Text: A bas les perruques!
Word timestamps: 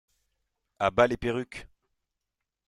A 0.79 0.89
bas 0.89 1.05
les 1.07 1.15
perruques! 1.17 1.67